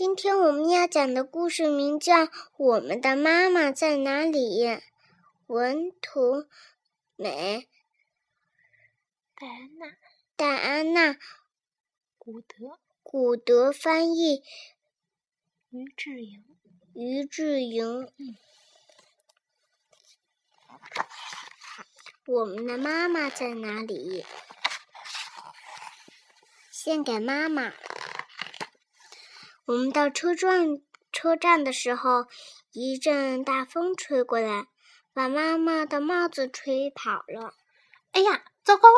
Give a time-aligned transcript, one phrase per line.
[0.00, 2.24] 今天我们要讲的故事名叫
[2.56, 4.64] 《我们的妈妈在哪里》，
[5.46, 6.48] 文图
[7.16, 7.68] 美，
[9.36, 9.96] 戴安娜，
[10.36, 11.18] 戴安娜，
[12.16, 14.42] 古德，古德翻译，
[15.68, 16.46] 于志莹，
[16.94, 18.10] 于志莹。
[22.26, 24.24] 我们的妈妈在哪里？
[26.70, 27.74] 献给妈妈。
[29.70, 32.26] 我们到车站车站的时候，
[32.72, 34.66] 一阵大风吹过来，
[35.12, 37.54] 把妈妈的帽子吹跑了。
[38.10, 38.88] 哎呀，糟糕！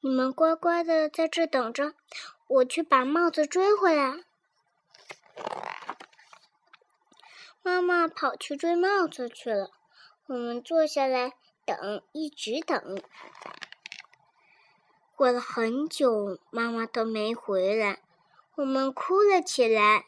[0.00, 1.92] 你们乖乖的在这等着，
[2.48, 4.24] 我去把帽子追回来。
[7.60, 9.70] 妈妈跑去追帽子去了。
[10.28, 11.34] 我们坐下来
[11.66, 13.02] 等，一直等。
[15.14, 18.00] 过了很久，妈妈都没回来。
[18.60, 20.04] 我们哭了起来。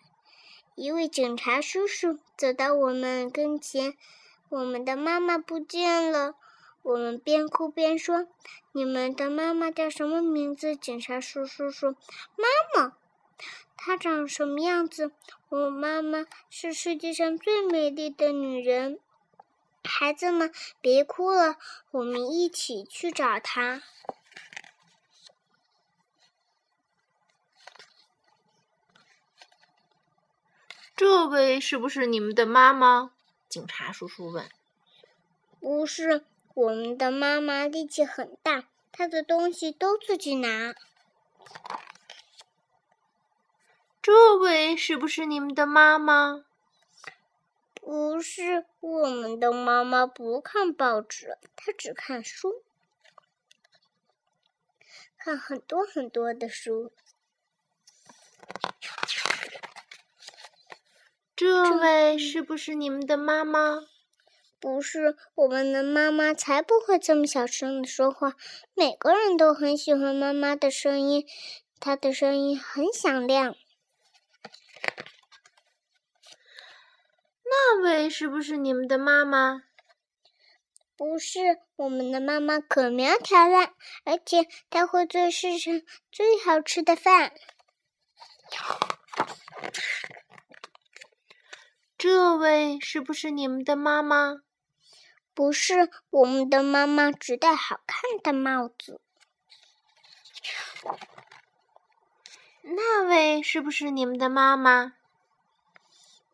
[0.75, 3.97] 一位警察叔叔走到我们跟前，
[4.51, 6.35] 我们的妈妈不见了。
[6.83, 8.29] 我们边哭边说
[8.73, 11.97] ：“你们的妈妈叫什么名字？”警察叔叔说
[12.37, 12.45] ：“妈
[12.83, 12.93] 妈。”
[13.75, 15.13] 她长什么样子？
[15.49, 18.99] 我妈妈是世界上最美丽的女人。
[19.83, 21.57] 孩子们，别哭了，
[21.91, 23.83] 我们一起去找她。
[30.95, 33.13] 这位是不是你们的妈妈？
[33.49, 34.49] 警察叔叔问。
[35.59, 40.75] 不是，我们的妈妈力气很大，她的东西都自己拿。
[44.03, 46.45] 这位是不是你们的妈妈？
[47.75, 52.63] 不是，我们的妈妈不看报纸，她只看书，
[55.17, 56.93] 看很多很多的书。
[61.43, 63.81] 这位是不是你们的妈妈？
[64.61, 68.37] 不是，我们的妈妈才不会这么小声的说话。
[68.75, 71.27] 每个人都很喜欢妈妈的声音，
[71.81, 73.57] 她的声音很响亮。
[77.45, 79.65] 那位是不是你们的妈妈？
[80.97, 83.73] 不是，我们的妈妈可苗条了，
[84.05, 85.83] 而且她会做世上
[86.13, 87.33] 最好吃的饭。
[92.43, 94.41] 这位是不是你们的妈妈？
[95.33, 99.01] 不是，我们的妈妈只戴好看的帽子。
[102.63, 104.95] 那位是不是你们的妈妈？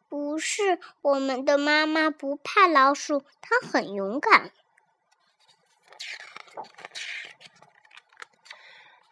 [0.09, 4.51] 不是，我们的妈妈不怕老鼠，她很勇敢。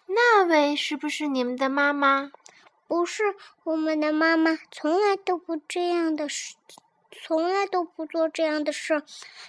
[0.06, 2.32] 那位是不是你们的妈妈？
[2.88, 6.56] 不是我们的妈妈，从来都不这样的事，
[7.22, 9.02] 从来都不做这样的事。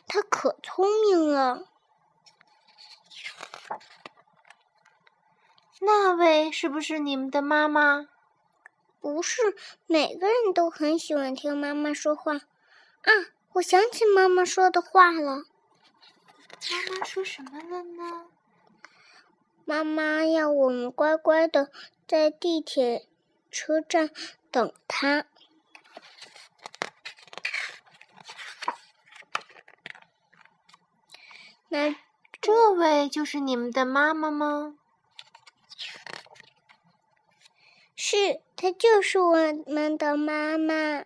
[0.07, 1.67] 他可聪明了。
[5.79, 8.07] 那位是不是你们的妈妈？
[8.99, 9.55] 不是，
[9.85, 12.35] 每个人都很喜欢听妈妈说话。
[12.35, 13.11] 啊，
[13.53, 15.43] 我想起妈妈说的话了。
[16.71, 18.25] 妈妈说什么了呢？
[19.65, 21.71] 妈妈要我们乖乖的
[22.07, 23.07] 在地铁。
[23.49, 24.11] 车站
[24.51, 25.25] 等他。
[31.69, 31.95] 那
[32.39, 34.75] 这位就是你们的妈妈吗？
[37.95, 39.35] 是，她就是我
[39.65, 41.05] 们的妈妈。